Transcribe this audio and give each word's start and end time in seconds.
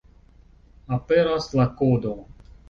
Aperas 0.97 1.51
la 1.61 1.67
kodo. 1.83 2.17